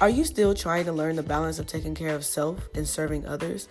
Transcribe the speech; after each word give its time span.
Are 0.00 0.08
you 0.08 0.24
still 0.24 0.54
trying 0.54 0.86
to 0.86 0.92
learn 0.92 1.16
the 1.16 1.22
balance 1.22 1.58
of 1.58 1.66
taking 1.66 1.94
care 1.94 2.14
of 2.14 2.24
self 2.24 2.70
and 2.74 2.88
serving 2.88 3.26
others? 3.26 3.68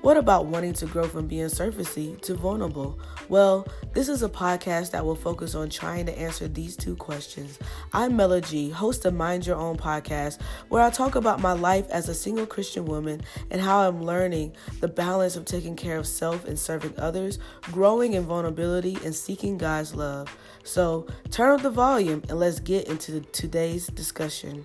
What 0.00 0.16
about 0.16 0.46
wanting 0.46 0.74
to 0.74 0.86
grow 0.86 1.08
from 1.08 1.26
being 1.26 1.46
surfacey 1.46 2.20
to 2.20 2.34
vulnerable? 2.34 3.00
Well, 3.28 3.66
this 3.92 4.08
is 4.08 4.22
a 4.22 4.28
podcast 4.28 4.92
that 4.92 5.04
will 5.04 5.16
focus 5.16 5.56
on 5.56 5.70
trying 5.70 6.06
to 6.06 6.16
answer 6.16 6.46
these 6.46 6.76
two 6.76 6.94
questions. 6.94 7.58
I'm 7.92 8.14
Mella 8.14 8.40
G, 8.40 8.70
host 8.70 9.04
of 9.06 9.14
Mind 9.14 9.44
Your 9.44 9.56
Own 9.56 9.76
podcast, 9.76 10.40
where 10.68 10.84
I 10.84 10.90
talk 10.90 11.16
about 11.16 11.40
my 11.40 11.52
life 11.52 11.90
as 11.90 12.08
a 12.08 12.14
single 12.14 12.46
Christian 12.46 12.84
woman 12.84 13.20
and 13.50 13.60
how 13.60 13.80
I'm 13.80 14.04
learning 14.04 14.54
the 14.78 14.86
balance 14.86 15.34
of 15.34 15.46
taking 15.46 15.74
care 15.74 15.96
of 15.96 16.06
self 16.06 16.44
and 16.44 16.56
serving 16.56 16.94
others, 16.96 17.40
growing 17.72 18.12
in 18.12 18.22
vulnerability, 18.22 18.98
and 19.04 19.12
seeking 19.12 19.58
God's 19.58 19.96
love. 19.96 20.32
So 20.62 21.08
turn 21.32 21.50
up 21.50 21.62
the 21.62 21.70
volume 21.70 22.22
and 22.28 22.38
let's 22.38 22.60
get 22.60 22.86
into 22.86 23.22
today's 23.32 23.88
discussion. 23.88 24.64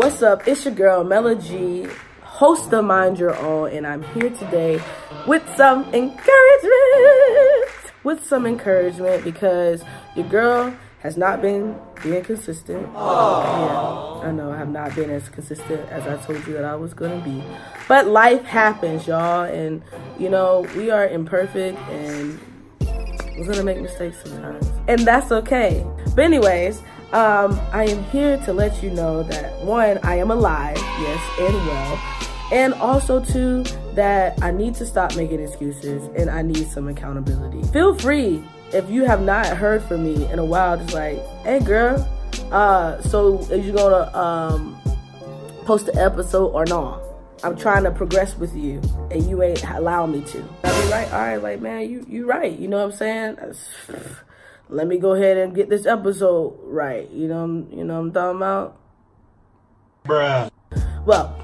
What's 0.00 0.22
up? 0.22 0.48
It's 0.48 0.64
your 0.64 0.72
girl 0.72 1.04
Mella 1.04 1.34
G, 1.34 1.86
host 2.22 2.72
of 2.72 2.86
Mind 2.86 3.18
Your 3.18 3.36
Own, 3.36 3.70
and 3.70 3.86
I'm 3.86 4.02
here 4.02 4.30
today 4.30 4.82
with 5.26 5.46
some 5.58 5.84
encouragement. 5.92 6.24
With 8.02 8.24
some 8.24 8.46
encouragement 8.46 9.22
because 9.24 9.84
your 10.16 10.26
girl 10.28 10.74
has 11.00 11.18
not 11.18 11.42
been 11.42 11.78
being 12.02 12.24
consistent. 12.24 12.90
Aww. 12.94 14.22
Yeah, 14.22 14.28
I 14.28 14.32
know 14.32 14.50
I 14.50 14.56
have 14.56 14.70
not 14.70 14.96
been 14.96 15.10
as 15.10 15.28
consistent 15.28 15.86
as 15.90 16.06
I 16.06 16.16
told 16.24 16.46
you 16.46 16.54
that 16.54 16.64
I 16.64 16.76
was 16.76 16.94
gonna 16.94 17.22
be. 17.22 17.44
But 17.86 18.06
life 18.06 18.44
happens, 18.44 19.06
y'all, 19.06 19.44
and 19.44 19.82
you 20.18 20.30
know, 20.30 20.66
we 20.78 20.90
are 20.90 21.06
imperfect 21.06 21.78
and 21.90 22.40
we're 23.46 23.54
gonna 23.54 23.64
make 23.64 23.80
mistakes 23.80 24.18
sometimes. 24.22 24.70
And 24.88 25.00
that's 25.00 25.32
okay. 25.32 25.86
But 26.14 26.24
anyways, 26.24 26.78
um, 27.12 27.60
I 27.72 27.86
am 27.88 28.04
here 28.04 28.36
to 28.44 28.52
let 28.52 28.82
you 28.82 28.90
know 28.90 29.22
that 29.24 29.60
one, 29.64 29.98
I 30.02 30.16
am 30.16 30.30
alive, 30.30 30.76
yes, 30.76 31.40
and 31.40 31.54
well. 31.54 32.00
And 32.52 32.74
also, 32.74 33.24
two, 33.24 33.64
that 33.94 34.42
I 34.42 34.50
need 34.50 34.74
to 34.76 34.86
stop 34.86 35.16
making 35.16 35.40
excuses 35.40 36.08
and 36.16 36.30
I 36.30 36.42
need 36.42 36.68
some 36.68 36.88
accountability. 36.88 37.62
Feel 37.72 37.94
free 37.94 38.42
if 38.72 38.88
you 38.88 39.04
have 39.04 39.22
not 39.22 39.46
heard 39.46 39.82
from 39.82 40.04
me 40.04 40.30
in 40.30 40.38
a 40.38 40.44
while, 40.44 40.76
just 40.76 40.94
like, 40.94 41.18
hey 41.42 41.60
girl, 41.60 42.08
uh, 42.52 43.00
so 43.02 43.38
are 43.50 43.56
you 43.56 43.72
gonna 43.72 44.16
um, 44.16 44.80
post 45.64 45.86
the 45.86 45.94
episode 45.96 46.48
or 46.48 46.64
not? 46.66 46.99
I'm 47.42 47.56
trying 47.56 47.84
to 47.84 47.90
progress 47.90 48.36
with 48.36 48.54
you 48.54 48.82
and 49.10 49.24
you 49.28 49.42
ain't 49.42 49.64
allowing 49.64 50.12
me 50.12 50.20
to. 50.22 50.44
I'll 50.64 50.82
be 50.82 50.88
like, 50.88 51.12
all 51.12 51.20
right, 51.20 51.36
like 51.36 51.60
man, 51.60 51.88
you 51.90 52.04
you 52.08 52.26
right. 52.26 52.58
You 52.58 52.68
know 52.68 52.78
what 52.78 52.92
I'm 52.92 52.98
saying? 52.98 53.38
let 54.68 54.86
me 54.86 54.98
go 54.98 55.14
ahead 55.14 55.36
and 55.36 55.54
get 55.54 55.68
this 55.68 55.86
episode 55.86 56.58
right. 56.64 57.10
You 57.10 57.28
know, 57.28 57.66
you 57.70 57.84
know 57.84 58.00
I'm 58.00 58.12
talking 58.12 58.36
about? 58.36 58.76
Bruh. 60.04 60.50
Well, 61.06 61.36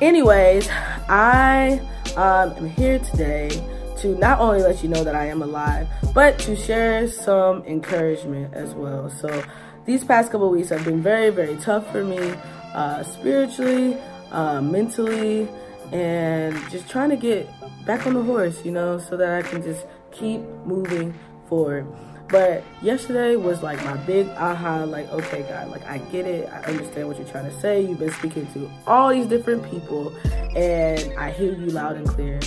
anyways, 0.00 0.68
I 1.08 1.80
um, 2.16 2.52
am 2.52 2.68
here 2.70 2.98
today 2.98 3.50
to 3.98 4.16
not 4.18 4.40
only 4.40 4.62
let 4.62 4.82
you 4.82 4.88
know 4.88 5.04
that 5.04 5.14
I 5.14 5.26
am 5.26 5.42
alive, 5.42 5.88
but 6.14 6.38
to 6.40 6.56
share 6.56 7.08
some 7.08 7.62
encouragement 7.64 8.54
as 8.54 8.74
well. 8.74 9.10
So 9.10 9.44
these 9.84 10.04
past 10.04 10.32
couple 10.32 10.48
weeks 10.50 10.70
have 10.70 10.84
been 10.84 11.02
very, 11.02 11.30
very 11.30 11.56
tough 11.56 11.90
for 11.92 12.02
me, 12.02 12.34
uh, 12.74 13.02
spiritually, 13.02 13.96
uh, 14.34 14.60
mentally, 14.60 15.48
and 15.92 16.56
just 16.70 16.88
trying 16.88 17.10
to 17.10 17.16
get 17.16 17.48
back 17.86 18.06
on 18.06 18.14
the 18.14 18.22
horse, 18.22 18.64
you 18.64 18.72
know, 18.72 18.98
so 18.98 19.16
that 19.16 19.32
I 19.32 19.42
can 19.42 19.62
just 19.62 19.86
keep 20.10 20.40
moving 20.66 21.14
forward. 21.48 21.86
But 22.28 22.64
yesterday 22.82 23.36
was 23.36 23.62
like 23.62 23.84
my 23.84 23.96
big 23.98 24.26
aha, 24.30 24.84
like, 24.84 25.08
okay, 25.12 25.42
God, 25.42 25.68
like, 25.68 25.84
I 25.86 25.98
get 25.98 26.26
it. 26.26 26.48
I 26.48 26.62
understand 26.62 27.06
what 27.06 27.18
you're 27.18 27.28
trying 27.28 27.50
to 27.50 27.60
say. 27.60 27.82
You've 27.82 27.98
been 27.98 28.12
speaking 28.12 28.46
to 28.54 28.70
all 28.86 29.10
these 29.10 29.26
different 29.26 29.70
people, 29.70 30.14
and 30.56 31.12
I 31.18 31.30
hear 31.30 31.52
you 31.52 31.66
loud 31.66 31.96
and 31.96 32.08
clear. 32.08 32.40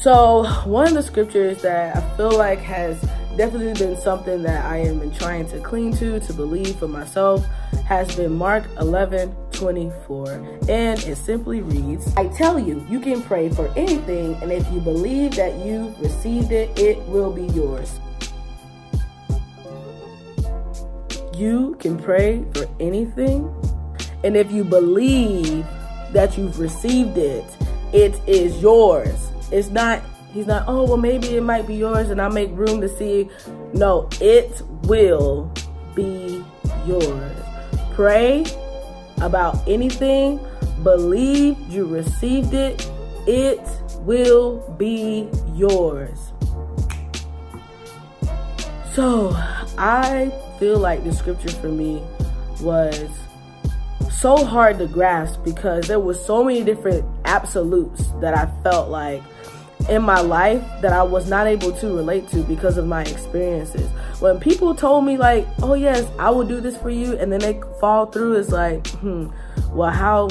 So, 0.00 0.44
one 0.66 0.88
of 0.88 0.94
the 0.94 1.02
scriptures 1.02 1.62
that 1.62 1.96
I 1.96 2.16
feel 2.16 2.36
like 2.36 2.58
has 2.60 3.00
definitely 3.36 3.72
been 3.74 3.96
something 3.96 4.42
that 4.42 4.64
I 4.66 4.78
am 4.78 4.98
been 4.98 5.14
trying 5.14 5.48
to 5.48 5.58
cling 5.60 5.96
to, 5.96 6.20
to 6.20 6.32
believe 6.34 6.76
for 6.76 6.88
myself, 6.88 7.44
has 7.86 8.14
been 8.14 8.34
Mark 8.36 8.64
11 8.78 9.34
24. 9.64 10.30
And 10.68 11.02
it 11.04 11.16
simply 11.16 11.62
reads 11.62 12.14
I 12.18 12.28
tell 12.28 12.58
you, 12.58 12.86
you 12.90 13.00
can 13.00 13.22
pray 13.22 13.48
for 13.48 13.72
anything, 13.78 14.34
and 14.42 14.52
if 14.52 14.70
you 14.70 14.78
believe 14.78 15.36
that 15.36 15.54
you 15.64 15.94
received 16.00 16.52
it, 16.52 16.78
it 16.78 16.98
will 17.08 17.32
be 17.32 17.46
yours. 17.54 17.98
You 21.34 21.76
can 21.80 21.98
pray 21.98 22.44
for 22.52 22.68
anything. 22.78 23.50
And 24.22 24.36
if 24.36 24.52
you 24.52 24.64
believe 24.64 25.66
that 26.12 26.36
you've 26.36 26.58
received 26.58 27.16
it, 27.16 27.44
it 27.94 28.20
is 28.26 28.60
yours. 28.60 29.30
It's 29.50 29.70
not, 29.70 30.02
he's 30.34 30.46
not, 30.46 30.64
oh, 30.68 30.84
well, 30.84 30.98
maybe 30.98 31.36
it 31.36 31.42
might 31.42 31.66
be 31.66 31.74
yours 31.74 32.10
and 32.10 32.20
I'll 32.20 32.30
make 32.30 32.50
room 32.52 32.82
to 32.82 32.88
see. 32.88 33.30
No, 33.72 34.10
it 34.20 34.60
will 34.82 35.50
be 35.94 36.44
yours. 36.86 37.32
Pray 37.94 38.44
about 39.20 39.66
anything, 39.68 40.40
believe 40.82 41.58
you 41.68 41.86
received 41.86 42.54
it, 42.54 42.90
it 43.26 43.60
will 44.00 44.58
be 44.78 45.28
yours. 45.54 46.32
So 48.92 49.32
I 49.76 50.32
feel 50.58 50.78
like 50.78 51.02
the 51.04 51.12
scripture 51.12 51.48
for 51.48 51.68
me 51.68 52.02
was 52.60 53.10
so 54.10 54.44
hard 54.44 54.78
to 54.78 54.86
grasp 54.86 55.42
because 55.44 55.86
there 55.88 56.00
was 56.00 56.24
so 56.24 56.44
many 56.44 56.62
different 56.62 57.04
absolutes 57.24 58.06
that 58.20 58.36
I 58.36 58.46
felt 58.62 58.88
like 58.88 59.22
in 59.88 60.02
my 60.02 60.20
life 60.20 60.62
that 60.80 60.92
I 60.92 61.02
was 61.02 61.28
not 61.28 61.46
able 61.46 61.72
to 61.72 61.94
relate 61.94 62.28
to 62.30 62.42
because 62.42 62.78
of 62.78 62.86
my 62.86 63.02
experiences. 63.02 63.88
When 64.20 64.38
people 64.40 64.74
told 64.74 65.04
me 65.04 65.16
like, 65.16 65.46
"Oh 65.62 65.74
yes, 65.74 66.06
I 66.18 66.30
will 66.30 66.44
do 66.44 66.60
this 66.60 66.76
for 66.76 66.90
you," 66.90 67.16
and 67.18 67.30
then 67.32 67.40
they 67.40 67.60
fall 67.80 68.06
through, 68.06 68.34
it's 68.34 68.50
like, 68.50 68.86
hmm, 68.86 69.28
well, 69.72 69.90
how 69.90 70.28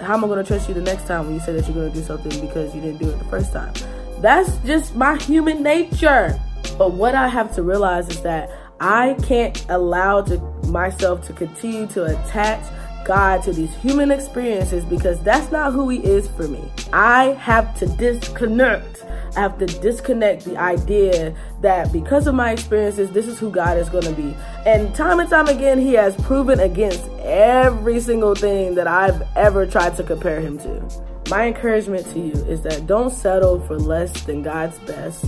how 0.00 0.14
am 0.14 0.24
I 0.24 0.28
gonna 0.28 0.44
trust 0.44 0.68
you 0.68 0.74
the 0.74 0.82
next 0.82 1.06
time 1.06 1.26
when 1.26 1.34
you 1.34 1.40
say 1.40 1.52
that 1.52 1.66
you're 1.66 1.74
gonna 1.74 1.90
do 1.90 2.02
something 2.02 2.40
because 2.40 2.74
you 2.74 2.80
didn't 2.80 2.98
do 2.98 3.08
it 3.10 3.18
the 3.18 3.24
first 3.26 3.52
time? 3.52 3.72
That's 4.20 4.56
just 4.58 4.94
my 4.94 5.16
human 5.16 5.62
nature. 5.62 6.38
But 6.78 6.92
what 6.92 7.14
I 7.14 7.28
have 7.28 7.54
to 7.54 7.62
realize 7.62 8.08
is 8.08 8.20
that 8.22 8.50
I 8.80 9.16
can't 9.22 9.64
allow 9.68 10.22
to 10.22 10.38
myself 10.66 11.26
to 11.26 11.32
continue 11.32 11.86
to 11.88 12.04
attach 12.04 12.60
God 13.06 13.44
to 13.44 13.52
these 13.52 13.72
human 13.76 14.10
experiences 14.10 14.84
because 14.84 15.22
that's 15.22 15.52
not 15.52 15.72
who 15.72 15.88
he 15.88 15.98
is 16.04 16.26
for 16.28 16.48
me. 16.48 16.68
I 16.92 17.26
have 17.34 17.78
to 17.78 17.86
disconnect. 17.86 19.04
I 19.36 19.40
have 19.40 19.58
to 19.58 19.66
disconnect 19.66 20.44
the 20.44 20.56
idea 20.56 21.34
that 21.60 21.92
because 21.92 22.26
of 22.26 22.34
my 22.34 22.50
experiences, 22.50 23.10
this 23.12 23.28
is 23.28 23.38
who 23.38 23.50
God 23.50 23.78
is 23.78 23.88
going 23.88 24.04
to 24.04 24.12
be. 24.12 24.34
And 24.66 24.92
time 24.94 25.20
and 25.20 25.30
time 25.30 25.46
again, 25.46 25.78
he 25.78 25.92
has 25.92 26.16
proven 26.22 26.58
against 26.58 27.06
every 27.20 28.00
single 28.00 28.34
thing 28.34 28.74
that 28.74 28.88
I've 28.88 29.22
ever 29.36 29.66
tried 29.66 29.96
to 29.98 30.02
compare 30.02 30.40
him 30.40 30.58
to. 30.58 30.82
My 31.30 31.46
encouragement 31.46 32.06
to 32.12 32.18
you 32.18 32.32
is 32.46 32.62
that 32.62 32.88
don't 32.88 33.12
settle 33.12 33.60
for 33.66 33.78
less 33.78 34.12
than 34.22 34.42
God's 34.42 34.78
best 34.80 35.26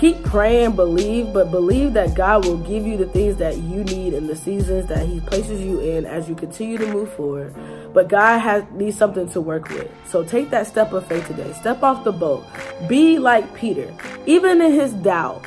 keep 0.00 0.24
praying, 0.24 0.74
believe, 0.74 1.30
but 1.34 1.50
believe 1.50 1.92
that 1.92 2.14
God 2.14 2.46
will 2.46 2.56
give 2.56 2.86
you 2.86 2.96
the 2.96 3.04
things 3.04 3.36
that 3.36 3.58
you 3.58 3.84
need 3.84 4.14
in 4.14 4.26
the 4.26 4.34
seasons 4.34 4.86
that 4.86 5.06
He 5.06 5.20
places 5.20 5.60
you 5.60 5.78
in 5.80 6.06
as 6.06 6.26
you 6.26 6.34
continue 6.34 6.78
to 6.78 6.86
move 6.86 7.12
forward. 7.12 7.54
But 7.92 8.08
God 8.08 8.38
has 8.38 8.64
needs 8.72 8.96
something 8.96 9.28
to 9.30 9.42
work 9.42 9.68
with. 9.68 9.90
So 10.06 10.24
take 10.24 10.48
that 10.50 10.66
step 10.66 10.94
of 10.94 11.06
faith 11.06 11.26
today. 11.26 11.52
Step 11.52 11.82
off 11.82 12.02
the 12.04 12.12
boat. 12.12 12.46
Be 12.88 13.18
like 13.18 13.54
Peter. 13.54 13.94
Even 14.24 14.62
in 14.62 14.72
his 14.72 14.94
doubt, 14.94 15.44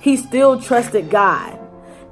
he 0.00 0.16
still 0.16 0.58
trusted 0.58 1.10
God. 1.10 1.60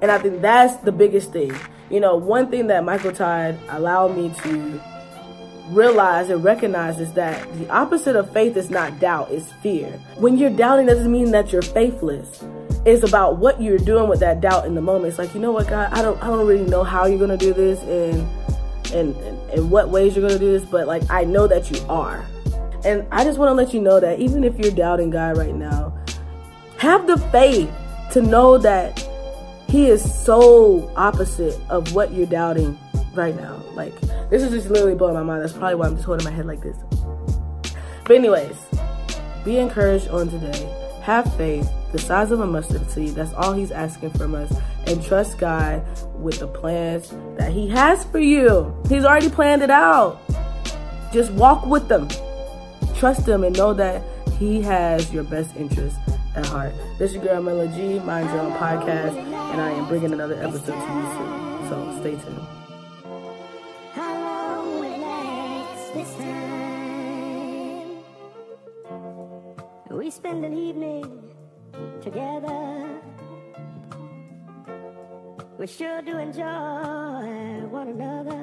And 0.02 0.10
I 0.10 0.18
think 0.18 0.42
that's 0.42 0.76
the 0.82 0.92
biggest 0.92 1.32
thing. 1.32 1.54
You 1.88 2.00
know, 2.00 2.16
one 2.16 2.50
thing 2.50 2.66
that 2.66 2.84
Michael 2.84 3.12
Todd 3.12 3.58
allowed 3.70 4.14
me 4.14 4.30
to 4.42 4.82
realize 5.74 6.30
and 6.30 6.42
recognize 6.44 7.00
is 7.00 7.12
that 7.14 7.52
the 7.58 7.68
opposite 7.70 8.16
of 8.16 8.32
faith 8.32 8.56
is 8.56 8.70
not 8.70 8.98
doubt, 9.00 9.30
it's 9.30 9.52
fear. 9.54 9.88
When 10.16 10.38
you're 10.38 10.50
doubting 10.50 10.86
doesn't 10.86 11.10
mean 11.10 11.30
that 11.32 11.52
you're 11.52 11.62
faithless. 11.62 12.44
It's 12.84 13.06
about 13.06 13.38
what 13.38 13.60
you're 13.60 13.78
doing 13.78 14.08
with 14.08 14.20
that 14.20 14.40
doubt 14.40 14.66
in 14.66 14.74
the 14.74 14.80
moment. 14.80 15.06
It's 15.06 15.18
like, 15.18 15.34
you 15.34 15.40
know 15.40 15.52
what, 15.52 15.68
God, 15.68 15.92
I 15.92 16.02
don't 16.02 16.22
I 16.22 16.26
don't 16.26 16.46
really 16.46 16.68
know 16.68 16.84
how 16.84 17.06
you're 17.06 17.18
gonna 17.18 17.36
do 17.36 17.52
this 17.52 17.80
and 17.82 18.26
and 18.92 19.16
in 19.52 19.70
what 19.70 19.88
ways 19.90 20.16
you're 20.16 20.26
gonna 20.26 20.38
do 20.38 20.52
this, 20.52 20.68
but 20.68 20.86
like 20.86 21.02
I 21.10 21.24
know 21.24 21.46
that 21.46 21.70
you 21.70 21.80
are. 21.88 22.26
And 22.84 23.06
I 23.12 23.24
just 23.24 23.38
want 23.38 23.50
to 23.50 23.54
let 23.54 23.72
you 23.72 23.80
know 23.80 24.00
that 24.00 24.18
even 24.18 24.42
if 24.42 24.58
you're 24.58 24.72
doubting 24.72 25.10
God 25.10 25.36
right 25.36 25.54
now, 25.54 25.96
have 26.78 27.06
the 27.06 27.16
faith 27.16 27.70
to 28.10 28.20
know 28.20 28.58
that 28.58 29.08
He 29.68 29.86
is 29.86 30.02
so 30.02 30.90
opposite 30.96 31.58
of 31.68 31.94
what 31.94 32.12
you're 32.12 32.26
doubting 32.26 32.76
right 33.14 33.34
now. 33.36 33.62
Like, 33.72 33.98
this 34.30 34.42
is 34.42 34.50
just 34.50 34.70
literally 34.70 34.94
blowing 34.94 35.14
my 35.14 35.22
mind. 35.22 35.42
That's 35.42 35.52
probably 35.52 35.76
why 35.76 35.86
I'm 35.86 35.94
just 35.94 36.06
holding 36.06 36.24
my 36.24 36.30
head 36.30 36.46
like 36.46 36.62
this. 36.62 36.76
But 38.04 38.16
anyways, 38.16 38.56
be 39.44 39.58
encouraged 39.58 40.08
on 40.08 40.28
today. 40.28 40.68
Have 41.02 41.34
faith 41.36 41.70
the 41.92 41.98
size 41.98 42.30
of 42.30 42.40
a 42.40 42.46
mustard 42.46 42.88
seed. 42.90 43.10
That's 43.10 43.32
all 43.34 43.52
He's 43.52 43.70
asking 43.70 44.10
from 44.10 44.34
us. 44.34 44.52
And 44.86 45.02
trust 45.04 45.38
God 45.38 45.84
with 46.14 46.38
the 46.38 46.48
plans 46.48 47.14
that 47.36 47.52
He 47.52 47.68
has 47.68 48.04
for 48.04 48.18
you. 48.18 48.74
He's 48.88 49.04
already 49.04 49.28
planned 49.28 49.62
it 49.62 49.70
out. 49.70 50.20
Just 51.12 51.32
walk 51.32 51.66
with 51.66 51.88
them. 51.88 52.08
Trust 52.94 53.28
Him 53.28 53.44
and 53.44 53.56
know 53.56 53.74
that 53.74 54.02
He 54.38 54.62
has 54.62 55.12
your 55.12 55.24
best 55.24 55.54
interest 55.56 55.96
at 56.34 56.46
heart. 56.46 56.72
This 56.98 57.10
is 57.10 57.16
your 57.16 57.24
girl 57.24 57.42
Mella 57.42 57.68
G, 57.68 57.98
Mind 58.00 58.28
Your 58.30 58.40
Own 58.40 58.52
Podcast, 58.52 59.16
and 59.52 59.60
I 59.60 59.70
am 59.70 59.86
bringing 59.88 60.12
another 60.12 60.42
episode 60.42 60.66
to 60.66 60.72
you 60.72 61.02
soon. 61.14 61.68
So 61.68 62.00
stay 62.00 62.24
tuned. 62.24 62.61
We 69.92 70.10
spend 70.10 70.42
an 70.46 70.56
evening 70.56 71.04
together. 72.00 72.98
We 75.58 75.66
sure 75.66 76.00
do 76.00 76.16
enjoy 76.16 77.66
one 77.68 77.88
another. 77.88 78.41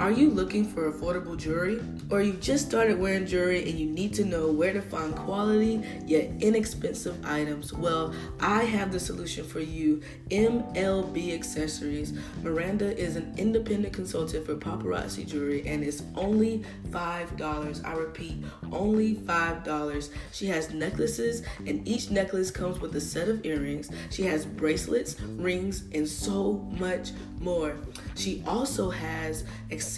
Are 0.00 0.10
you 0.10 0.30
looking 0.30 0.64
for 0.64 0.90
affordable 0.90 1.36
jewelry? 1.36 1.78
Or 2.08 2.22
you 2.22 2.32
just 2.32 2.66
started 2.66 2.98
wearing 2.98 3.26
jewelry 3.26 3.68
and 3.68 3.78
you 3.78 3.84
need 3.84 4.14
to 4.14 4.24
know 4.24 4.50
where 4.50 4.72
to 4.72 4.80
find 4.80 5.14
quality 5.14 5.82
yet 6.06 6.30
inexpensive 6.40 7.22
items? 7.22 7.74
Well, 7.74 8.14
I 8.40 8.64
have 8.64 8.92
the 8.92 8.98
solution 8.98 9.44
for 9.44 9.60
you 9.60 10.00
MLB 10.30 11.34
Accessories. 11.34 12.14
Miranda 12.42 12.96
is 12.98 13.16
an 13.16 13.34
independent 13.36 13.92
consultant 13.92 14.46
for 14.46 14.54
paparazzi 14.56 15.26
jewelry 15.26 15.66
and 15.66 15.84
it's 15.84 16.02
only 16.16 16.64
$5. 16.88 17.84
I 17.84 17.92
repeat, 17.92 18.42
only 18.72 19.16
$5. 19.16 20.10
She 20.32 20.46
has 20.46 20.72
necklaces 20.72 21.42
and 21.66 21.86
each 21.86 22.10
necklace 22.10 22.50
comes 22.50 22.80
with 22.80 22.96
a 22.96 23.02
set 23.02 23.28
of 23.28 23.44
earrings. 23.44 23.90
She 24.08 24.22
has 24.22 24.46
bracelets, 24.46 25.20
rings, 25.20 25.84
and 25.92 26.08
so 26.08 26.54
much 26.78 27.10
more. 27.38 27.76
She 28.14 28.42
also 28.46 28.88
has 28.88 29.44
accessories 29.70 29.89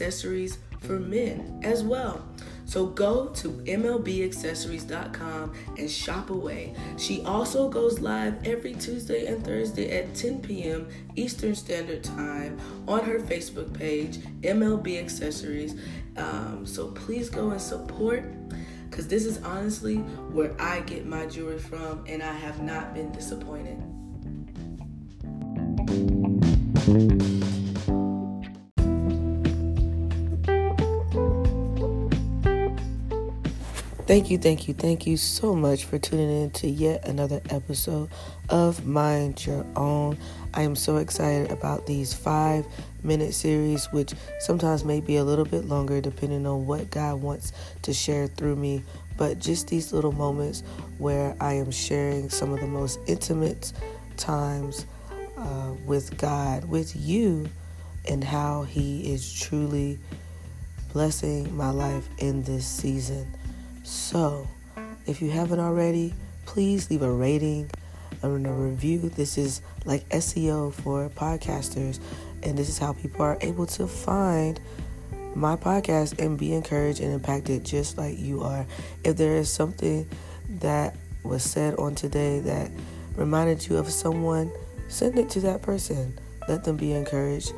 for 0.80 0.98
men 0.98 1.60
as 1.62 1.82
well. 1.82 2.24
So 2.64 2.86
go 2.86 3.28
to 3.28 3.50
MLBaccessories.com 3.50 5.52
and 5.78 5.90
shop 5.90 6.30
away. 6.30 6.74
She 6.96 7.22
also 7.22 7.68
goes 7.68 8.00
live 8.00 8.46
every 8.46 8.74
Tuesday 8.74 9.26
and 9.26 9.44
Thursday 9.44 9.98
at 9.98 10.14
10 10.14 10.40
p.m. 10.40 10.88
Eastern 11.16 11.54
Standard 11.54 12.02
Time 12.02 12.58
on 12.88 13.04
her 13.04 13.18
Facebook 13.18 13.72
page, 13.74 14.18
MLB 14.42 14.98
Accessories. 14.98 15.74
Um, 16.16 16.64
so 16.64 16.88
please 16.88 17.28
go 17.28 17.50
and 17.50 17.60
support 17.60 18.24
because 18.88 19.08
this 19.08 19.24
is 19.24 19.42
honestly 19.42 19.96
where 19.96 20.54
I 20.60 20.80
get 20.80 21.06
my 21.06 21.26
jewelry 21.26 21.58
from, 21.58 22.04
and 22.06 22.22
I 22.22 22.34
have 22.34 22.62
not 22.62 22.92
been 22.92 23.10
disappointed. 23.10 23.82
Thank 34.12 34.30
you, 34.30 34.36
thank 34.36 34.68
you, 34.68 34.74
thank 34.74 35.06
you 35.06 35.16
so 35.16 35.54
much 35.54 35.86
for 35.86 35.98
tuning 35.98 36.42
in 36.42 36.50
to 36.50 36.68
yet 36.68 37.08
another 37.08 37.40
episode 37.48 38.10
of 38.50 38.84
Mind 38.84 39.46
Your 39.46 39.64
Own. 39.74 40.18
I 40.52 40.64
am 40.64 40.76
so 40.76 40.98
excited 40.98 41.50
about 41.50 41.86
these 41.86 42.12
five 42.12 42.66
minute 43.02 43.32
series, 43.32 43.86
which 43.86 44.12
sometimes 44.38 44.84
may 44.84 45.00
be 45.00 45.16
a 45.16 45.24
little 45.24 45.46
bit 45.46 45.64
longer 45.64 46.02
depending 46.02 46.46
on 46.46 46.66
what 46.66 46.90
God 46.90 47.22
wants 47.22 47.54
to 47.80 47.94
share 47.94 48.26
through 48.26 48.56
me. 48.56 48.82
But 49.16 49.38
just 49.38 49.68
these 49.68 49.94
little 49.94 50.12
moments 50.12 50.62
where 50.98 51.34
I 51.40 51.54
am 51.54 51.70
sharing 51.70 52.28
some 52.28 52.52
of 52.52 52.60
the 52.60 52.66
most 52.66 53.00
intimate 53.06 53.72
times 54.18 54.84
uh, 55.38 55.72
with 55.86 56.18
God, 56.18 56.66
with 56.66 56.94
you, 56.94 57.48
and 58.06 58.22
how 58.22 58.64
He 58.64 59.10
is 59.10 59.32
truly 59.32 59.98
blessing 60.92 61.56
my 61.56 61.70
life 61.70 62.06
in 62.18 62.42
this 62.42 62.66
season. 62.66 63.26
So, 63.82 64.46
if 65.06 65.20
you 65.20 65.30
haven't 65.30 65.58
already, 65.58 66.14
please 66.46 66.88
leave 66.90 67.02
a 67.02 67.10
rating 67.10 67.68
and 68.22 68.46
a 68.46 68.52
review. 68.52 69.08
This 69.08 69.36
is 69.36 69.60
like 69.84 70.08
SEO 70.10 70.72
for 70.72 71.08
podcasters, 71.08 71.98
and 72.44 72.56
this 72.56 72.68
is 72.68 72.78
how 72.78 72.92
people 72.92 73.22
are 73.22 73.38
able 73.40 73.66
to 73.66 73.88
find 73.88 74.60
my 75.34 75.56
podcast 75.56 76.20
and 76.20 76.38
be 76.38 76.52
encouraged 76.52 77.00
and 77.00 77.12
impacted 77.12 77.64
just 77.64 77.98
like 77.98 78.18
you 78.18 78.42
are. 78.42 78.66
If 79.02 79.16
there 79.16 79.36
is 79.36 79.50
something 79.50 80.08
that 80.60 80.94
was 81.24 81.42
said 81.42 81.74
on 81.76 81.96
today 81.96 82.38
that 82.40 82.70
reminded 83.16 83.66
you 83.66 83.78
of 83.78 83.90
someone, 83.90 84.52
send 84.88 85.18
it 85.18 85.28
to 85.30 85.40
that 85.40 85.62
person. 85.62 86.18
Let 86.48 86.62
them 86.62 86.76
be 86.76 86.92
encouraged 86.92 87.52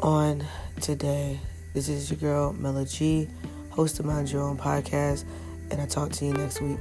on 0.00 0.44
today. 0.80 1.38
This 1.72 1.88
is 1.88 2.10
your 2.10 2.18
girl, 2.18 2.52
Mella 2.52 2.84
G 2.84 3.28
host 3.74 3.98
of 3.98 4.06
Mind 4.06 4.30
Your 4.30 4.42
Own 4.42 4.56
podcast, 4.56 5.24
and 5.72 5.80
I 5.80 5.86
talk 5.86 6.12
to 6.12 6.24
you 6.24 6.32
next 6.32 6.60
week. 6.60 6.78